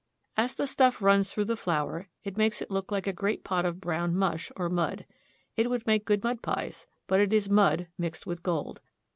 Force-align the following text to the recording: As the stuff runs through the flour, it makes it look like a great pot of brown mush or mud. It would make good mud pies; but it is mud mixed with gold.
As 0.35 0.55
the 0.55 0.65
stuff 0.65 0.99
runs 0.99 1.31
through 1.31 1.45
the 1.45 1.55
flour, 1.55 2.07
it 2.23 2.35
makes 2.35 2.59
it 2.59 2.71
look 2.71 2.91
like 2.91 3.05
a 3.05 3.13
great 3.13 3.43
pot 3.43 3.65
of 3.65 3.79
brown 3.79 4.15
mush 4.15 4.51
or 4.55 4.67
mud. 4.67 5.05
It 5.55 5.69
would 5.69 5.85
make 5.85 6.05
good 6.05 6.23
mud 6.23 6.41
pies; 6.41 6.87
but 7.05 7.19
it 7.19 7.31
is 7.31 7.51
mud 7.51 7.85
mixed 7.99 8.25
with 8.25 8.41
gold. 8.41 8.81